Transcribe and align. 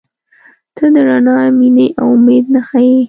•ته 0.75 0.85
د 0.93 0.95
رڼا، 1.07 1.37
مینې، 1.57 1.87
او 2.01 2.07
امید 2.17 2.45
نښه 2.53 2.79
یې. 2.87 2.97